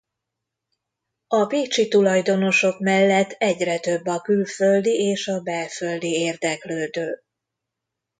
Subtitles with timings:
[1.27, 7.21] A pécsi tulajdonosok mellett egyre több a külföldi és a belföldi érdeklődő.